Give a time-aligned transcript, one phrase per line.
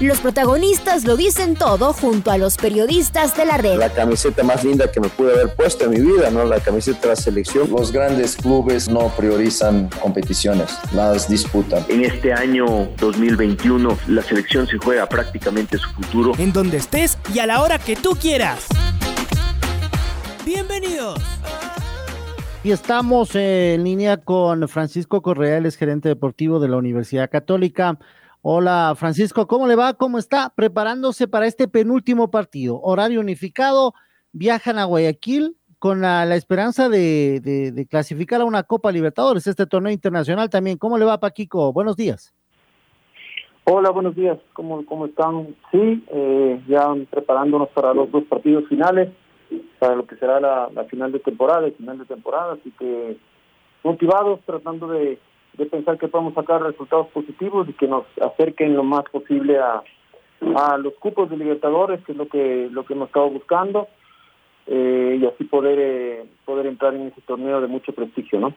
[0.00, 3.78] Los protagonistas lo dicen todo junto a los periodistas de la red.
[3.78, 6.44] La camiseta más linda que me pude haber puesto en mi vida, ¿no?
[6.44, 7.68] La camiseta de la selección.
[7.68, 11.84] Los grandes clubes no priorizan competiciones, las disputan.
[11.88, 16.32] En este año 2021 la selección se juega prácticamente su futuro.
[16.38, 18.66] En donde estés y a la hora que tú quieras.
[20.46, 21.20] Bienvenidos.
[22.62, 27.98] Y estamos en línea con Francisco Correales, gerente deportivo de la Universidad Católica.
[28.42, 29.94] Hola Francisco, ¿cómo le va?
[29.94, 30.52] ¿Cómo está?
[30.54, 32.80] Preparándose para este penúltimo partido.
[32.80, 33.94] Horario unificado,
[34.32, 40.50] viajan a Guayaquil con la, esperanza de, clasificar a una Copa Libertadores, este torneo internacional
[40.50, 40.78] también.
[40.78, 41.72] ¿Cómo le va Paquico?
[41.72, 42.32] Buenos días.
[43.64, 44.38] Hola, buenos días.
[44.52, 45.56] ¿Cómo, cómo están?
[45.72, 49.10] Sí, eh, ya preparándonos para los dos partidos finales,
[49.80, 53.18] para lo que será la, final de temporada, final de temporada, así que
[53.82, 55.18] motivados, tratando de
[55.58, 59.82] de pensar que podemos sacar resultados positivos y que nos acerquen lo más posible a,
[60.56, 63.88] a los cupos de Libertadores, que es lo que lo que hemos estado buscando,
[64.68, 68.54] eh, y así poder eh, poder entrar en ese torneo de mucho prestigio, ¿no?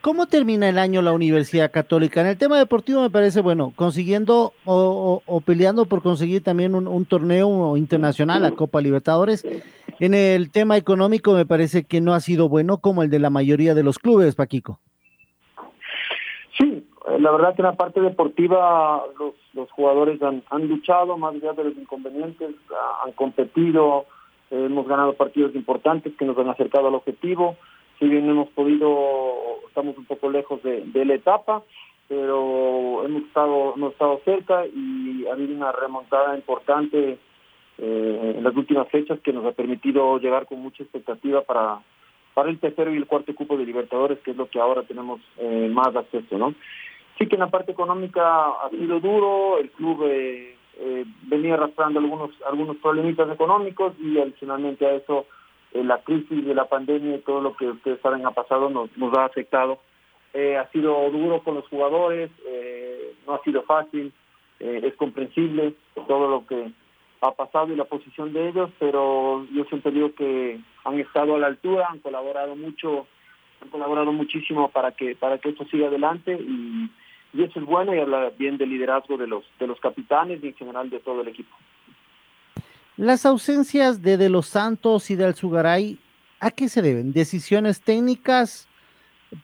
[0.00, 2.20] ¿Cómo termina el año la Universidad Católica?
[2.20, 7.76] En el tema deportivo me parece, bueno, consiguiendo o, peleando por conseguir también un, torneo
[7.76, 9.44] internacional, la Copa Libertadores.
[9.98, 13.30] En el tema económico me parece que no ha sido bueno como el de la
[13.30, 14.78] mayoría de los clubes, Paquico.
[17.08, 21.34] Sí, la verdad que en la parte deportiva los, los jugadores han, han luchado más
[21.34, 22.54] allá de los inconvenientes,
[23.04, 24.06] han competido,
[24.50, 27.56] hemos ganado partidos importantes que nos han acercado al objetivo.
[27.98, 29.34] Si bien hemos podido,
[29.68, 31.62] estamos un poco lejos de, la etapa,
[32.08, 37.18] pero hemos estado, hemos estado cerca y ha habido una remontada importante
[37.78, 41.80] eh, en las últimas fechas que nos ha permitido llegar con mucha expectativa para,
[42.34, 45.20] para el tercero y el cuarto cupo de Libertadores, que es lo que ahora tenemos
[45.38, 46.54] eh, más acceso, ¿no?
[47.18, 51.98] Sí que en la parte económica ha sido duro, el club eh, eh, venía arrastrando
[51.98, 55.26] algunos algunos problemitas económicos y adicionalmente a eso
[55.72, 59.16] la crisis de la pandemia y todo lo que ustedes saben ha pasado nos, nos
[59.18, 59.80] ha afectado.
[60.34, 62.30] ha sido duro con los jugadores,
[63.26, 64.12] no ha sido fácil,
[64.60, 65.74] es comprensible
[66.06, 66.72] todo lo que
[67.20, 71.38] ha pasado y la posición de ellos, pero yo siempre digo que han estado a
[71.38, 73.06] la altura, han colaborado mucho,
[73.60, 76.90] han colaborado muchísimo para que para que esto siga adelante y,
[77.32, 80.48] y eso es bueno y habla bien del liderazgo de los de los capitanes y
[80.48, 81.54] en general de todo el equipo.
[82.96, 85.98] Las ausencias de De los Santos y de Alzugaray,
[86.40, 87.12] ¿a qué se deben?
[87.12, 88.68] ¿Decisiones técnicas?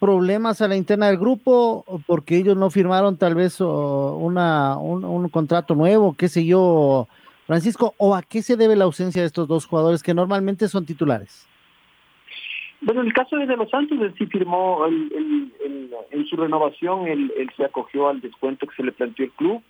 [0.00, 5.74] problemas a la interna del grupo porque ellos no firmaron tal vez un, un contrato
[5.74, 7.06] nuevo, qué sé yo,
[7.46, 10.86] Francisco, ¿o a qué se debe la ausencia de estos dos jugadores que normalmente son
[10.86, 11.46] titulares?
[12.84, 17.64] Bueno, en el caso de De Los Santos, sí firmó en su renovación, él, se
[17.64, 19.62] acogió al descuento que se le planteó el club,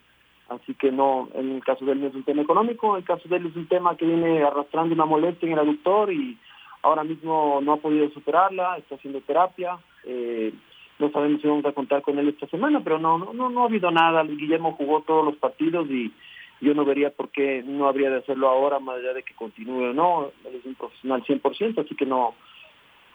[0.49, 3.05] así que no, en el caso de él no es un tema económico, en el
[3.05, 6.37] caso de él es un tema que viene arrastrando una molestia en el aductor y
[6.83, 10.53] ahora mismo no ha podido superarla, está haciendo terapia, eh,
[10.99, 13.63] no sabemos si vamos a contar con él esta semana, pero no, no, no, no
[13.63, 16.13] ha habido nada, Guillermo jugó todos los partidos y
[16.61, 19.91] yo no vería por qué no habría de hacerlo ahora, más allá de que continúe
[19.91, 22.35] o no, él es un profesional 100%, así que no,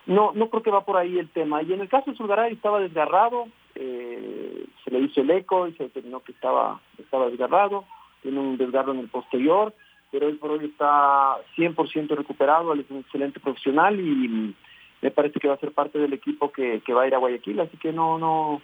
[0.09, 1.61] no, no creo que va por ahí el tema.
[1.61, 5.73] Y en el caso de Zulgaray estaba desgarrado, eh, se le hizo el eco y
[5.73, 7.85] se determinó que estaba, estaba desgarrado,
[8.23, 9.71] tiene un desgarro en el posterior,
[10.11, 14.55] pero él por hoy está 100% recuperado, él es un excelente profesional y
[15.01, 17.19] me parece que va a ser parte del equipo que, que va a ir a
[17.19, 18.63] Guayaquil, así que no, no,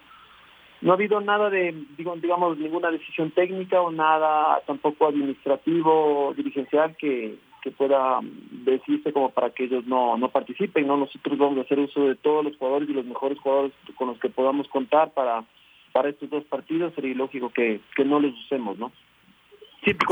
[0.80, 7.36] no ha habido nada de, digamos, ninguna decisión técnica o nada tampoco administrativo, dirigencial que,
[7.66, 8.20] que pueda
[8.64, 10.86] decirse como para que ellos no, no participen.
[10.86, 14.06] no Nosotros vamos a hacer uso de todos los jugadores y los mejores jugadores con
[14.06, 15.44] los que podamos contar para,
[15.92, 16.94] para estos dos partidos.
[16.94, 18.92] Sería lógico que, que no los usemos, ¿no?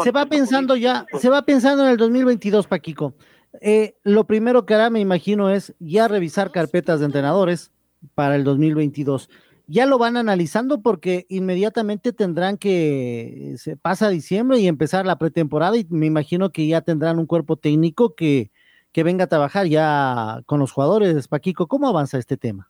[0.03, 3.15] se va pensando ya, se va pensando en el 2022, Paquico.
[3.61, 7.73] Eh, lo primero que hará, me imagino, es ya revisar carpetas de entrenadores
[8.17, 9.31] para el 2022
[9.67, 15.77] ya lo van analizando porque inmediatamente tendrán que, se pasa diciembre y empezar la pretemporada
[15.77, 18.51] y me imagino que ya tendrán un cuerpo técnico que,
[18.93, 21.29] que venga a trabajar ya con los jugadores.
[21.29, 22.69] Paquico, ¿cómo avanza este tema?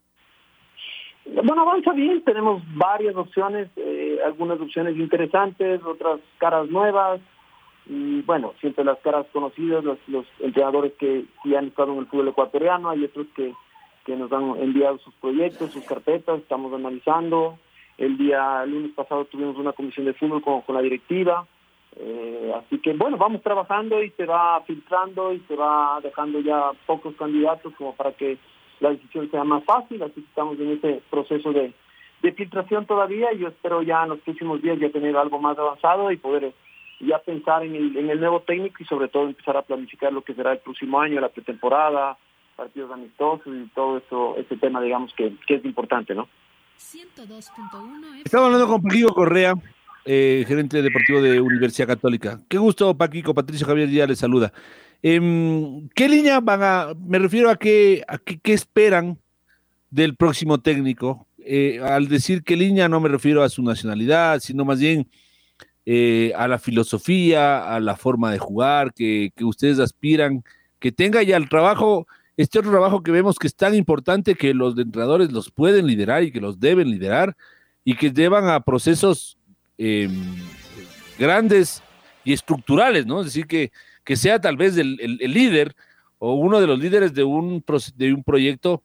[1.27, 7.21] Bueno, avanza bien, tenemos varias opciones, eh, algunas opciones interesantes, otras caras nuevas.
[7.87, 12.07] y bueno, siempre las caras conocidas, los, los entrenadores que sí han estado en el
[12.07, 13.53] fútbol ecuatoriano, hay otros que,
[14.05, 17.59] que nos han enviado sus proyectos, sus carpetas, estamos analizando.
[17.97, 21.47] El día el lunes pasado tuvimos una comisión de fútbol con, la directiva,
[21.97, 26.73] eh, así que bueno, vamos trabajando y se va filtrando y se va dejando ya
[26.87, 28.37] pocos candidatos como para que
[28.81, 31.73] la decisión sea más fácil, así que estamos en ese proceso de,
[32.23, 35.57] de filtración todavía y yo espero ya en los próximos días ya tener algo más
[35.57, 36.53] avanzado y poder
[37.01, 40.23] ya pensar en el, en el nuevo técnico y sobre todo empezar a planificar lo
[40.23, 42.19] que será el próximo año, la pretemporada,
[42.57, 46.29] partidos amistosos y todo eso, ese tema digamos que, que es importante, ¿no?
[46.79, 49.55] 102.1 Estamos hablando con Paquico Correa,
[50.05, 52.41] eh, gerente deportivo de Universidad Católica.
[52.49, 53.33] Qué gusto, Paquico.
[53.33, 54.53] Patricio Javier ya les saluda.
[55.03, 55.21] Eh,
[55.95, 59.19] ¿Qué línea van a, me refiero a qué, a qué, esperan
[59.91, 61.27] del próximo técnico?
[61.39, 65.07] Eh, al decir qué línea no me refiero a su nacionalidad, sino más bien
[65.85, 70.43] eh, a la filosofía, a la forma de jugar que, que, ustedes aspiran,
[70.79, 72.07] que tenga ya el trabajo,
[72.37, 76.23] este otro trabajo que vemos que es tan importante que los entrenadores los pueden liderar
[76.25, 77.37] y que los deben liderar
[77.85, 79.39] y que llevan a procesos
[79.79, 80.09] eh,
[81.19, 81.83] grandes
[82.25, 83.21] y estructurales, ¿no?
[83.21, 83.71] Es decir, que,
[84.03, 85.77] que sea tal vez el, líder
[86.19, 87.63] o uno de los líderes de un,
[87.97, 88.83] de un proyecto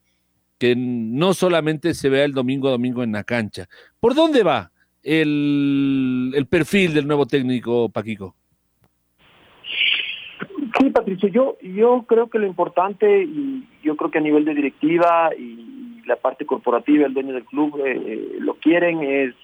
[0.58, 3.66] que no solamente se vea el domingo a domingo en la cancha.
[3.98, 4.70] ¿Por dónde va
[5.02, 8.36] el, el perfil del nuevo técnico, Paquico?
[10.80, 14.54] Sí, Patricio, yo, yo creo que lo importante, y yo creo que a nivel de
[14.54, 19.34] directiva y la parte corporativa, el dueño del club, eh, lo quieren, es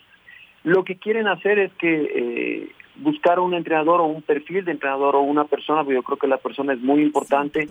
[0.65, 5.15] lo que quieren hacer es que eh, buscar un entrenador o un perfil de entrenador
[5.15, 7.69] o una persona, porque yo creo que la persona es muy importante,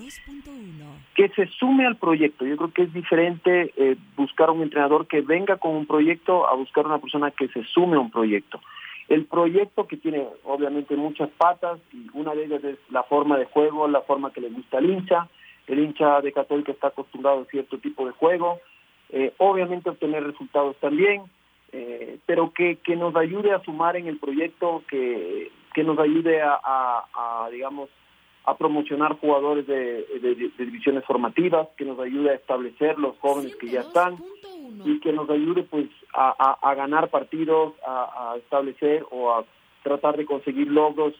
[1.15, 2.45] que se sume al proyecto.
[2.45, 6.55] Yo creo que es diferente eh, buscar un entrenador que venga con un proyecto a
[6.55, 8.61] buscar una persona que se sume a un proyecto.
[9.07, 13.45] El proyecto que tiene obviamente muchas patas y una de ellas es la forma de
[13.45, 15.27] juego, la forma que le gusta al hincha.
[15.67, 18.59] El hincha de Católica está acostumbrado a cierto tipo de juego.
[19.09, 21.23] Eh, obviamente obtener resultados también,
[21.71, 26.41] eh, pero que, que nos ayude a sumar en el proyecto, que, que nos ayude
[26.41, 27.89] a, digamos,
[28.45, 33.55] a promocionar jugadores de, de, de, divisiones formativas, que nos ayude a establecer los jóvenes
[33.55, 34.17] que ya están
[34.83, 39.45] y que nos ayude pues a, a, ganar partidos, a, establecer o a
[39.83, 41.13] tratar de conseguir logros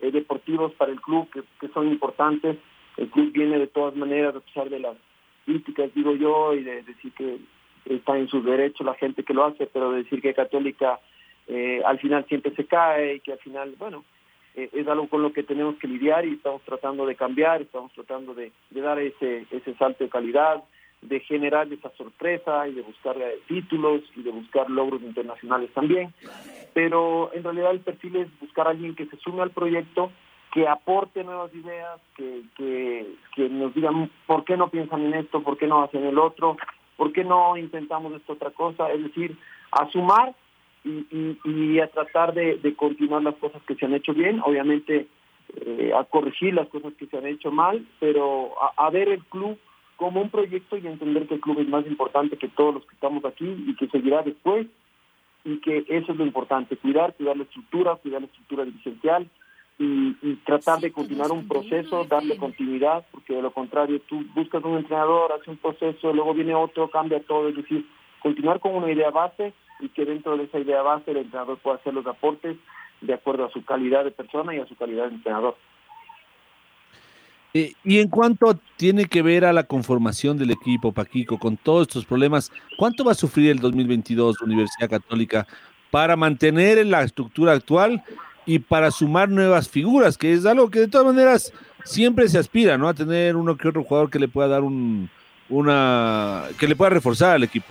[0.00, 2.56] eh, deportivos para el club que, son importantes.
[2.96, 4.96] El club viene de todas maneras, a pesar de las
[5.44, 7.38] críticas, digo yo, y de decir que
[7.84, 10.98] está en sus derechos la gente que lo hace, pero de decir que Católica
[11.46, 14.04] eh, al final siempre se cae y que al final, bueno,
[14.72, 18.34] es algo con lo que tenemos que lidiar y estamos tratando de cambiar, estamos tratando
[18.34, 20.62] de, dar ese, ese salto de calidad,
[21.02, 23.16] de generar esa sorpresa y de buscar
[23.48, 26.12] títulos y de buscar logros internacionales también.
[26.74, 30.10] Pero en realidad el perfil es buscar a alguien que se sume al proyecto,
[30.52, 35.42] que aporte nuevas ideas, que, que, que nos digan por qué no piensan en esto,
[35.42, 36.56] por qué no hacen el otro,
[36.96, 39.38] por qué no intentamos esta otra cosa, es decir,
[39.72, 40.34] a sumar
[40.84, 44.40] y, y, y a tratar de, de, continuar las cosas que se han hecho bien,
[44.44, 45.06] obviamente
[45.56, 49.22] eh, a corregir las cosas que se han hecho mal, pero a, a ver el
[49.24, 49.58] club
[49.96, 52.94] como un proyecto y entender que el club es más importante que todos los que
[52.94, 54.66] estamos aquí y que seguirá después
[55.44, 59.28] y que eso es lo importante, cuidar, cuidar la estructura, cuidar la estructura dirigencial
[59.78, 64.62] y, y tratar de continuar un proceso, darle continuidad, porque de lo contrario tú buscas
[64.64, 67.86] un entrenador, hace un proceso, luego viene otro, cambia todo, es decir,
[68.22, 71.76] continuar con una idea base y que dentro de esa idea base el entrenador pueda
[71.76, 72.56] hacer los aportes
[73.00, 75.56] de acuerdo a su calidad de persona y a su calidad de entrenador.
[77.52, 81.88] Eh, y en cuanto tiene que ver a la conformación del equipo, Paquico, con todos
[81.88, 85.46] estos problemas, ¿cuánto va a sufrir el 2022 Universidad Católica
[85.90, 88.04] para mantener la estructura actual
[88.46, 90.16] y para sumar nuevas figuras?
[90.16, 91.52] Que es algo que de todas maneras
[91.84, 92.88] siempre se aspira, ¿no?
[92.88, 95.10] A tener uno que otro jugador que le pueda dar un,
[95.48, 97.66] una, que le pueda reforzar al equipo.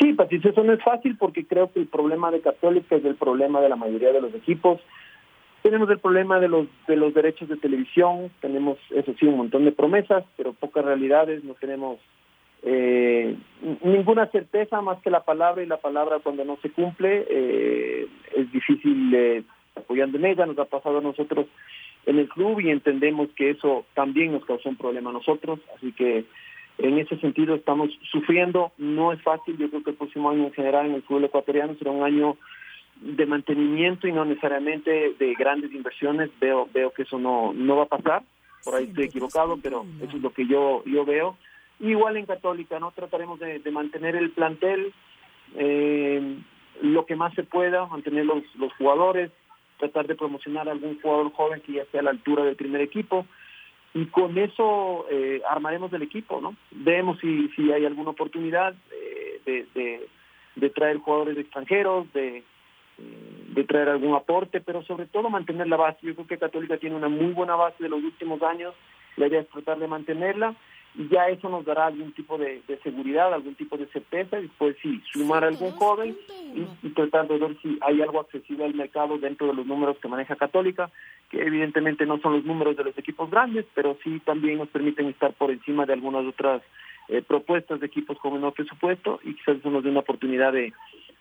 [0.00, 3.16] Sí, Patricio, eso no es fácil porque creo que el problema de Católica es el
[3.16, 4.80] problema de la mayoría de los equipos.
[5.62, 9.66] Tenemos el problema de los de los derechos de televisión, tenemos, eso sí, un montón
[9.66, 11.98] de promesas, pero pocas realidades, no tenemos
[12.62, 13.36] eh,
[13.82, 17.26] ninguna certeza más que la palabra y la palabra cuando no se cumple.
[17.28, 19.42] Eh, es difícil eh,
[19.76, 21.46] apoyando en ella, nos ha pasado a nosotros
[22.06, 25.92] en el club y entendemos que eso también nos causó un problema a nosotros, así
[25.92, 26.24] que
[26.82, 30.52] en ese sentido estamos sufriendo, no es fácil, yo creo que el próximo año en
[30.52, 32.36] general en el fútbol ecuatoriano será un año
[33.00, 37.84] de mantenimiento y no necesariamente de grandes inversiones, veo veo que eso no no va
[37.84, 38.22] a pasar,
[38.64, 41.36] por ahí estoy equivocado, pero eso es lo que yo yo veo.
[41.80, 42.90] Igual en Católica, ¿no?
[42.90, 44.92] Trataremos de, de mantener el plantel,
[45.56, 46.36] eh,
[46.82, 49.30] lo que más se pueda, mantener los, los jugadores,
[49.78, 52.82] tratar de promocionar a algún jugador joven que ya esté a la altura del primer
[52.82, 53.26] equipo
[53.92, 56.54] y con eso eh, armaremos el equipo, ¿no?
[56.70, 60.08] Vemos si, si hay alguna oportunidad eh, de, de,
[60.56, 62.42] de, traer jugadores extranjeros, de, eh,
[63.48, 65.98] de traer algún aporte, pero sobre todo mantener la base.
[66.02, 68.74] Yo creo que Católica tiene una muy buena base de los últimos años,
[69.16, 70.54] la idea es tratar de mantenerla
[70.94, 74.42] y ya eso nos dará algún tipo de, de seguridad, algún tipo de certeza y
[74.42, 76.16] después sí, sumar a algún joven
[76.54, 79.98] y, y, tratar de ver si hay algo accesible al mercado dentro de los números
[79.98, 80.90] que maneja Católica,
[81.30, 85.06] que evidentemente no son los números de los equipos grandes, pero sí también nos permiten
[85.06, 86.60] estar por encima de algunas otras
[87.08, 90.72] eh, propuestas de equipos con menor presupuesto y quizás eso nos dé una oportunidad de,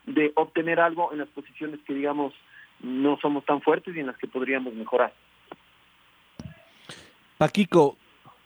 [0.07, 2.33] de obtener algo en las posiciones que digamos
[2.81, 5.13] no somos tan fuertes y en las que podríamos mejorar.
[7.37, 7.95] Paquico,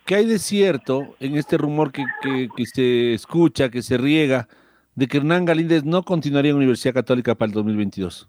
[0.04, 4.48] ¿qué hay de cierto en este rumor que, que, que, se escucha, que se riega,
[4.94, 8.28] de que Hernán Galíndez no continuaría en Universidad Católica para el 2022?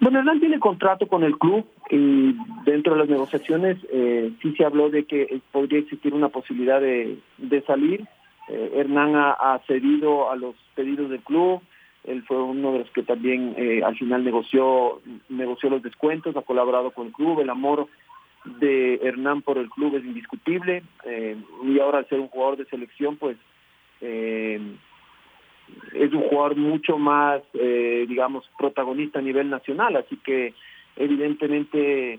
[0.00, 4.64] Bueno, Hernán tiene contrato con el club y dentro de las negociaciones eh, sí se
[4.64, 8.04] habló de que podría existir una posibilidad de, de salir.
[8.48, 11.62] Eh, Hernán ha, ha, cedido a los pedidos del club,
[12.04, 16.42] él fue uno de los que también eh, al final negoció, negoció los descuentos, ha
[16.42, 17.88] colaborado con el club, el amor
[18.44, 20.82] de Hernán por el club es indiscutible.
[21.04, 23.38] Eh, y ahora al ser un jugador de selección pues
[24.02, 24.60] eh,
[25.94, 30.54] es un jugador mucho más eh, digamos protagonista a nivel nacional así que
[30.96, 32.18] evidentemente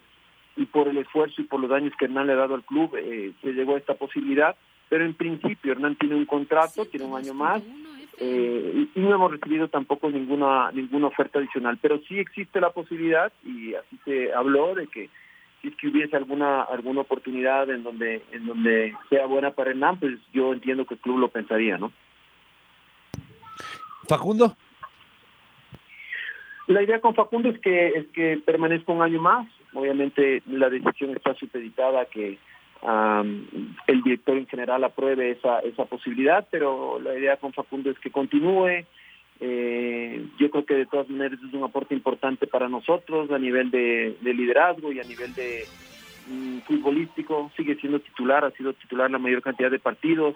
[0.57, 2.95] y por el esfuerzo y por los daños que Hernán le ha dado al club
[2.97, 4.55] eh, se llegó a esta posibilidad
[4.89, 7.61] pero en principio Hernán tiene un contrato tiene un año más
[8.17, 13.31] eh, y no hemos recibido tampoco ninguna ninguna oferta adicional pero sí existe la posibilidad
[13.43, 15.09] y así se habló de que
[15.65, 19.99] si es que hubiese alguna alguna oportunidad en donde en donde sea buena para Hernán,
[19.99, 21.91] pues yo entiendo que el club lo pensaría, ¿no?
[24.05, 24.55] Facundo.
[26.67, 29.47] La idea con Facundo es que es que permanezca un año más.
[29.73, 32.39] Obviamente la decisión está supeditada a que
[33.87, 38.11] el director en general apruebe esa esa posibilidad, pero la idea con Facundo es que
[38.11, 38.85] continúe.
[39.41, 43.69] Eh, yo creo que de todas maneras es un aporte importante para nosotros a nivel
[43.69, 45.65] de, de liderazgo y a nivel de
[46.27, 47.51] mm, futbolístico.
[47.57, 50.35] Sigue siendo titular, ha sido titular la mayor cantidad de partidos.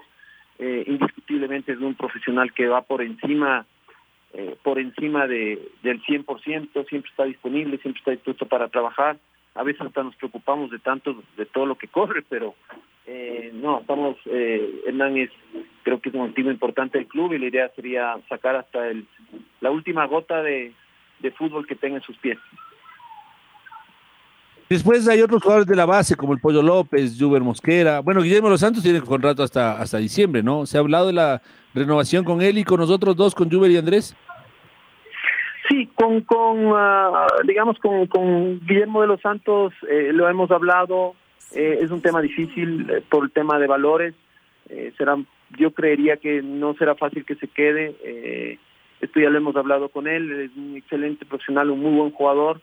[0.60, 3.66] Eh, indiscutiblemente es un profesional que va por encima
[4.32, 9.18] eh, por encima de, del 100%, siempre está disponible, siempre está dispuesto para trabajar.
[9.56, 12.54] A veces hasta nos preocupamos de tanto, de todo lo que corre, pero
[13.06, 15.30] eh, no, estamos, eh, Hernán es,
[15.82, 19.04] creo que es un activo importante del club y la idea sería sacar hasta el,
[19.60, 20.72] la última gota de,
[21.18, 22.38] de fútbol que tenga en sus pies.
[24.70, 27.98] Después hay otros jugadores de la base, como el Pollo López, Juber Mosquera.
[27.98, 30.64] Bueno, Guillermo Los Santos tiene contrato hasta, hasta diciembre, ¿no?
[30.64, 31.42] ¿Se ha hablado de la
[31.74, 34.14] renovación con él y con nosotros dos, con Juber y Andrés?
[35.68, 41.16] Sí, con, con uh, digamos, con, con Guillermo de los Santos eh, lo hemos hablado,
[41.52, 44.14] eh, es un tema difícil eh, por el tema de valores.
[44.68, 45.16] Eh, será,
[45.58, 47.96] yo creería que no será fácil que se quede.
[48.04, 48.58] Eh,
[49.00, 50.30] esto ya lo hemos hablado con él.
[50.42, 52.60] Es un excelente profesional, un muy buen jugador.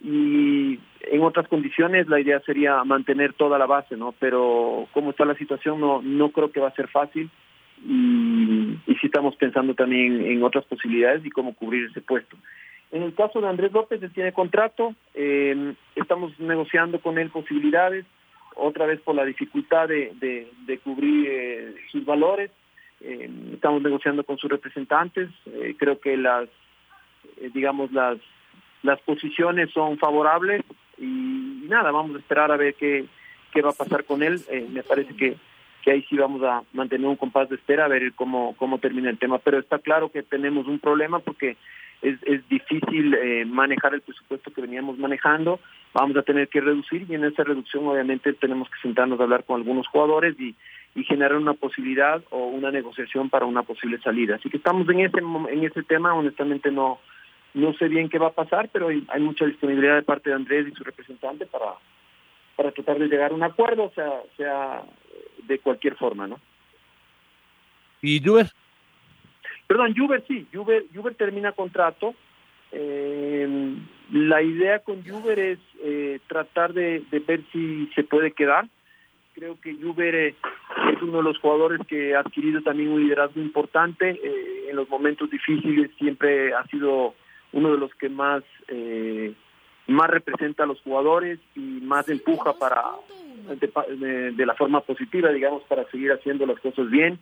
[0.00, 4.14] Y en otras condiciones la idea sería mantener toda la base, ¿no?
[4.18, 7.30] Pero como está la situación, no, no creo que va a ser fácil.
[7.84, 12.36] Y, y sí estamos pensando también en otras posibilidades y cómo cubrir ese puesto.
[12.90, 18.06] En el caso de Andrés López, él tiene contrato, eh, estamos negociando con él posibilidades
[18.56, 20.12] otra vez por la dificultad de,
[20.66, 22.50] de, cubrir eh, sus valores.
[23.00, 25.28] Eh, estamos negociando con sus representantes.
[25.46, 26.48] Eh, creo que las,
[27.36, 28.18] eh, digamos, las,
[28.82, 30.62] las posiciones son favorables
[30.98, 33.06] y, nada, vamos a esperar a ver qué,
[33.52, 34.40] qué va a pasar con él.
[34.50, 35.36] Eh, me parece que,
[35.82, 39.10] que ahí sí vamos a mantener un compás de espera a ver cómo, cómo termina
[39.10, 39.38] el tema.
[39.38, 41.56] Pero está claro que tenemos un problema porque
[42.02, 45.60] es, es difícil eh, manejar el presupuesto que veníamos manejando,
[45.92, 49.44] vamos a tener que reducir y en esa reducción obviamente tenemos que sentarnos a hablar
[49.44, 50.54] con algunos jugadores y,
[50.94, 54.36] y generar una posibilidad o una negociación para una posible salida.
[54.36, 57.00] Así que estamos en ese, en ese tema, honestamente no,
[57.58, 60.36] no sé bien qué va a pasar, pero hay, hay mucha disponibilidad de parte de
[60.36, 61.74] Andrés y su representante para,
[62.56, 64.82] para tratar de llegar a un acuerdo, o sea, sea
[65.44, 66.38] de cualquier forma, ¿no?
[68.00, 68.46] ¿Y Juber?
[69.66, 72.14] Perdón, Juber sí, Juber, Juber termina contrato.
[72.70, 73.76] Eh,
[74.12, 78.68] la idea con Juber es eh, tratar de, de, ver si se puede quedar.
[79.34, 80.34] Creo que Juber eh,
[80.94, 84.10] es uno de los jugadores que ha adquirido también un liderazgo importante.
[84.10, 87.14] Eh, en los momentos difíciles siempre ha sido
[87.52, 89.34] uno de los que más eh,
[89.86, 92.84] más representa a los jugadores y más empuja para
[93.60, 97.18] de, la forma positiva, digamos, para seguir haciendo las cosas bien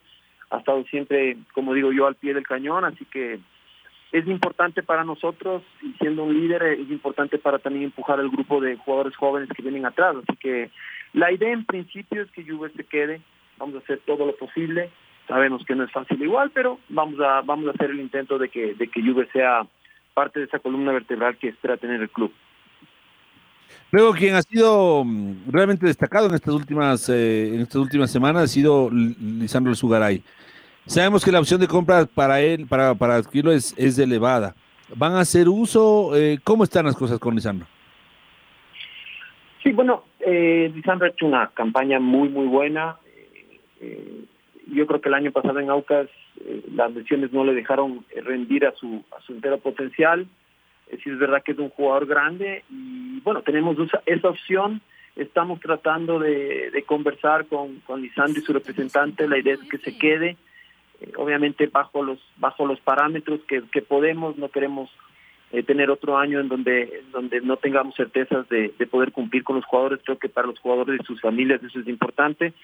[0.50, 3.40] ha estado siempre, como digo yo, al pie del cañón, así que
[4.12, 8.61] es importante para nosotros y siendo un líder es importante para también empujar al grupo
[8.61, 10.16] de jugadores jóvenes que vienen atrás.
[10.16, 10.71] Así que
[11.12, 13.21] la idea en principio es que Juve se quede,
[13.59, 14.90] vamos a hacer todo lo posible.
[15.26, 18.49] Sabemos que no es fácil igual, pero vamos a vamos a hacer el intento de
[18.49, 19.66] que de que Juve sea
[20.17, 22.33] parte de esa columna vertebral que espera tener el club.
[23.91, 28.45] Luego quien ha sido mm, realmente destacado en estas últimas eh, en estas últimas semanas
[28.45, 30.23] ha sido Lisandro Sugaray.
[30.87, 34.55] Sabemos que la opción de compra para él, para, para adquirirlo, es, es elevada.
[34.95, 36.17] ¿Van a hacer uso?
[36.17, 37.67] Eh, ¿Cómo están las cosas con Lisandro?
[39.63, 42.97] Sí, bueno, eh, Lisandro ha hecho una campaña muy, muy buena.
[43.81, 44.25] Eh,
[44.67, 46.09] yo creo que el año pasado en Aucas
[46.73, 50.27] las lesiones no le dejaron rendir a su, a su entero potencial.
[50.89, 54.81] Es es verdad que es un jugador grande y bueno, tenemos esa, opción.
[55.15, 59.29] Estamos tratando de, conversar con, con Lisandro y su representante.
[59.29, 60.37] La idea es que se quede
[61.01, 64.91] eh, obviamente bajo los bajo los parámetros que, que podemos no queremos
[65.53, 69.57] eh, tener otro año en donde donde no tengamos certezas de, de, poder cumplir con
[69.57, 72.55] los jugadores creo que para los jugadores y sus familias eso es importante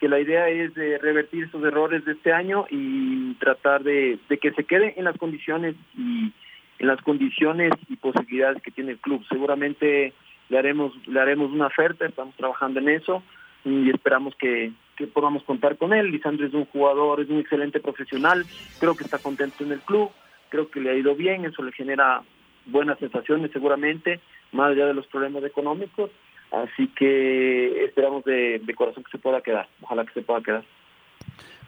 [0.00, 4.38] que la idea es de revertir esos errores de este año y tratar de, de
[4.38, 6.32] que se quede en las condiciones y
[6.78, 10.14] en las condiciones y posibilidades que tiene el club seguramente
[10.48, 13.22] le haremos le haremos una oferta estamos trabajando en eso
[13.64, 16.10] y esperamos que, que podamos contar con él.
[16.10, 18.44] Lisandro es un jugador, es un excelente profesional,
[18.78, 20.10] creo que está contento en el club,
[20.48, 22.22] creo que le ha ido bien, eso le genera
[22.66, 24.20] buenas sensaciones seguramente,
[24.52, 26.10] más allá de los problemas económicos,
[26.52, 30.64] así que esperamos de, corazón que se pueda quedar, ojalá que se pueda quedar.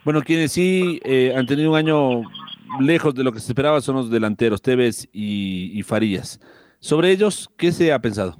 [0.05, 2.23] Bueno, quienes sí eh, han tenido un año
[2.81, 6.41] lejos de lo que se esperaba son los delanteros, Tevez y, y Farías.
[6.81, 8.37] Sobre ellos, ¿qué se ha pensado?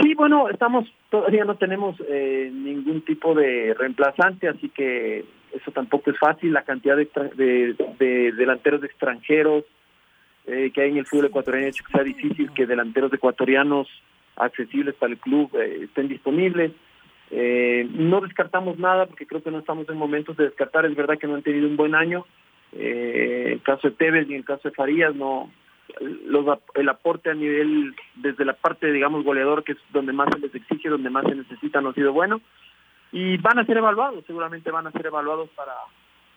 [0.00, 6.10] Sí, bueno, estamos todavía no tenemos eh, ningún tipo de reemplazante, así que eso tampoco
[6.10, 6.54] es fácil.
[6.54, 9.64] La cantidad de, de, delanteros extranjeros
[10.46, 13.88] eh, que hay en el fútbol ecuatoriano hecho que sea difícil que delanteros ecuatorianos
[14.36, 16.72] accesibles para el club eh, estén disponibles.
[17.30, 20.84] no descartamos nada porque creo que no estamos en momentos de descartar.
[20.86, 22.26] Es verdad que no han tenido un buen año.
[22.72, 25.50] en el caso de Tevez y el caso de Farías no
[26.00, 30.40] los, el aporte a nivel, desde la parte, digamos, goleador, que es donde más se
[30.40, 32.40] les exige, donde más se necesita, no ha sido bueno.
[33.10, 35.74] Y van a ser evaluados, seguramente van a ser evaluados para,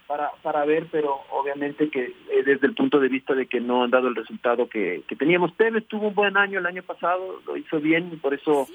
[0.07, 3.83] para, para ver, pero obviamente que eh, desde el punto de vista de que no
[3.83, 5.55] han dado el resultado que, que teníamos.
[5.57, 8.67] Tevez tuvo un buen año el año pasado, lo hizo bien, y por eso,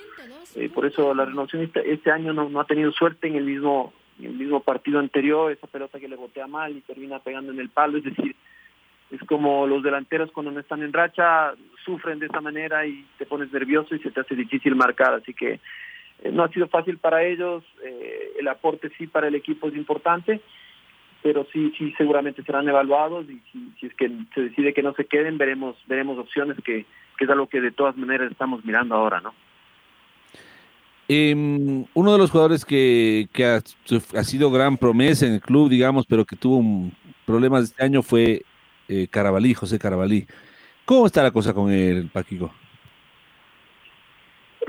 [0.56, 3.44] eh, por eso la renovación este, este año no, no ha tenido suerte en el
[3.44, 7.52] mismo en el mismo partido anterior, esa pelota que le botea mal y termina pegando
[7.52, 8.36] en el palo, es decir,
[9.10, 11.54] es como los delanteros cuando no están en racha
[11.86, 15.32] sufren de esa manera y te pones nervioso y se te hace difícil marcar, así
[15.32, 15.52] que
[16.22, 17.64] eh, no ha sido fácil para ellos,
[18.38, 20.42] el aporte sí para el equipo es importante,
[21.22, 23.40] pero sí, sí seguramente serán evaluados y
[23.78, 26.87] si, es que se decide que no se queden, veremos, veremos opciones que,
[27.18, 29.35] que es algo que de todas maneras estamos mirando ahora, ¿no?
[31.12, 33.61] Eh, uno de los jugadores que, que ha,
[34.22, 36.62] sido gran promesa en el club, digamos, pero que tuvo
[37.26, 38.42] problemas este año fue
[38.87, 40.24] eh, Carabalí, José Carabalí.
[40.85, 42.54] ¿Cómo está la cosa con el Paquico?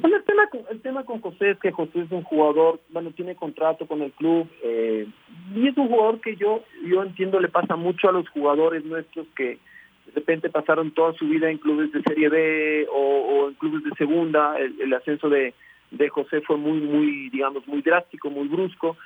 [0.02, 0.18] Bueno,
[0.72, 4.12] el tema, con José es que José es un jugador, bueno, tiene contrato con el
[4.12, 5.08] club eh,
[5.56, 9.26] y es un jugador que yo yo entiendo le pasa mucho a los jugadores nuestros
[9.34, 9.58] que
[10.08, 13.92] de repente pasaron toda su vida en clubes de Serie B o, en clubes de
[13.92, 14.58] segunda.
[14.60, 15.54] El, ascenso de,
[15.92, 18.98] de José fue muy, muy, digamos, muy drástico, muy brusco.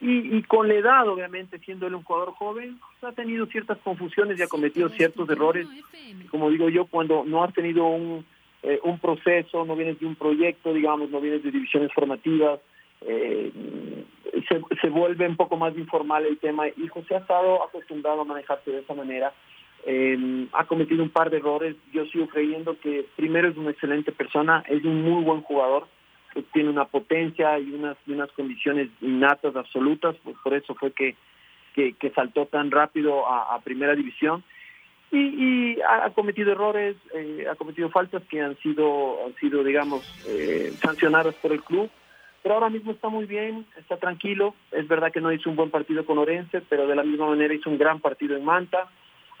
[0.00, 3.76] Y, y, con la edad, obviamente, siendo él un jugador joven, pues, ha tenido ciertas
[3.78, 5.66] confusiones y ha cometido ciertos errores.
[6.30, 8.24] Como digo yo, cuando no has tenido un,
[8.62, 12.60] eh, un proceso, no vienes de un proyecto, digamos, no vienes de divisiones formativas,
[13.02, 13.50] eh,
[14.48, 16.68] se, se vuelve un poco más informal el tema.
[16.68, 19.32] Y José ha estado acostumbrado a manejarse de esa manera.
[19.86, 21.76] Eh, ha cometido un par de errores.
[21.92, 25.86] Yo sigo creyendo que primero es una excelente persona, es un muy buen jugador
[26.52, 31.16] tiene una potencia y unas, unas condiciones innatas absolutas, pues por eso fue que,
[31.74, 34.44] que, saltó tan rápido a, primera división.
[35.12, 40.02] Y, y, ha cometido errores, eh, ha cometido faltas que han sido, han sido digamos,
[40.28, 41.90] eh, sancionadas por el club.
[42.42, 44.54] Pero ahora mismo está muy bien, está tranquilo.
[44.72, 47.52] Es verdad que no hizo un buen partido con Orense, pero de la misma manera
[47.52, 48.88] hizo un gran partido en Manta.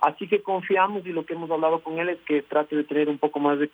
[0.00, 3.08] Así que confiamos y lo que hemos hablado con él es que trate de tener
[3.08, 3.70] un poco más de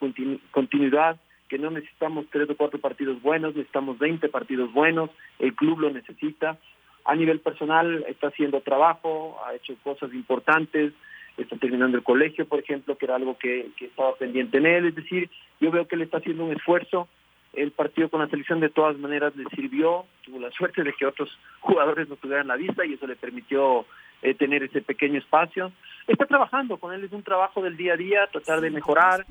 [0.50, 1.16] continuidad,
[1.48, 5.90] que no necesitamos tres o cuatro partidos buenos, necesitamos 20 partidos buenos, el club lo
[5.90, 6.58] necesita.
[7.04, 10.92] A nivel personal está haciendo trabajo, ha hecho cosas importantes,
[11.36, 14.86] está terminando el colegio, por ejemplo, que era algo que, estaba pendiente en él.
[14.86, 17.08] Es decir, yo veo que él está haciendo un esfuerzo,
[17.52, 21.06] el partido con la selección de todas maneras le sirvió, tuvo la suerte de que
[21.06, 23.86] otros jugadores no tuvieran la vista y eso le permitió
[24.22, 25.72] eh, tener ese pequeño espacio.
[26.06, 29.26] Está trabajando, con él es un trabajo del día a día, tratar de mejorar.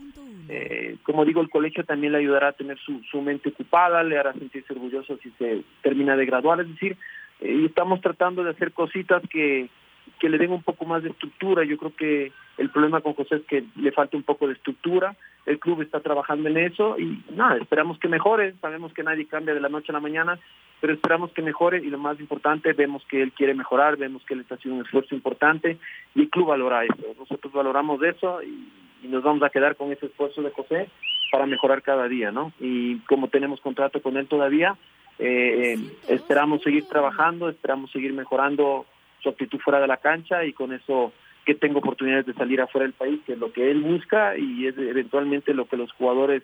[0.50, 4.18] Eh, como digo, el colegio también le ayudará a tener su, su mente ocupada, le
[4.18, 6.98] hará sentirse orgulloso si se termina de graduar, es decir,
[7.40, 9.70] eh, y estamos tratando de hacer cositas que,
[10.20, 11.64] que le den un poco más de estructura.
[11.64, 15.16] Yo creo que el problema con José es que le falta un poco de estructura.
[15.46, 18.54] El club está trabajando en eso y nada, esperamos que mejore.
[18.62, 20.40] Sabemos que nadie cambia de la noche a la mañana,
[20.82, 24.34] pero esperamos que mejore y lo más importante, vemos que él quiere mejorar, vemos que
[24.34, 25.78] él está haciendo un esfuerzo importante
[26.16, 27.16] y el club valora eso.
[27.18, 28.70] Nosotros valoramos eso y,
[29.04, 30.90] y nos vamos a quedar con ese esfuerzo de José
[31.32, 32.54] para mejorar cada día, ¿no?
[32.60, 34.78] Y como tenemos contrato con él todavía,
[35.20, 38.86] eh, esperamos seguir trabajando, esperamos seguir mejorando
[39.26, 41.12] su actitud fuera de la cancha y con eso
[41.46, 44.68] que tenga oportunidades de salir afuera del país, que es lo que él busca y
[44.68, 46.44] es eventualmente lo que los jugadores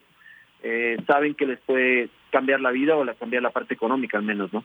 [0.63, 4.23] eh, saben que les puede cambiar la vida o la, cambiar la parte económica al
[4.23, 4.63] menos, ¿no?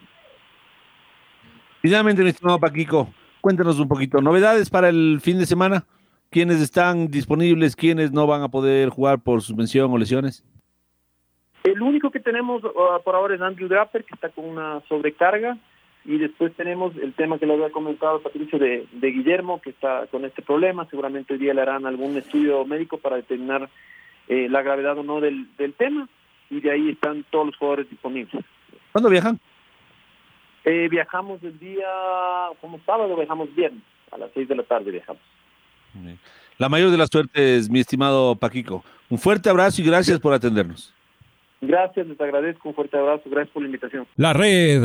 [1.82, 3.08] Finalmente, mi estimado Paquico,
[3.40, 5.84] cuéntanos un poquito, novedades para el fin de semana,
[6.30, 10.44] quiénes están disponibles, quiénes no van a poder jugar por suspensión o lesiones.
[11.64, 15.58] El único que tenemos uh, por ahora es Andrew Draper, que está con una sobrecarga,
[16.06, 20.06] y después tenemos el tema que le había comentado Patricio de, de, Guillermo, que está
[20.06, 20.86] con este problema.
[20.88, 23.68] Seguramente hoy día le harán algún estudio médico para determinar
[24.28, 26.08] eh, la gravedad o no del, del, tema.
[26.48, 28.44] Y de ahí están todos los jugadores disponibles.
[28.92, 29.40] ¿Cuándo viajan?
[30.64, 31.88] Eh, viajamos el día,
[32.60, 33.82] como sábado, viajamos viernes.
[34.12, 35.22] A las seis de la tarde viajamos.
[36.58, 38.84] La mayor de las suertes, mi estimado Paquico.
[39.10, 40.94] Un fuerte abrazo y gracias por atendernos.
[41.60, 42.68] Gracias, les agradezco.
[42.68, 43.22] Un fuerte abrazo.
[43.26, 44.06] Gracias por la invitación.
[44.16, 44.84] La red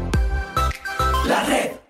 [1.25, 1.80] La red.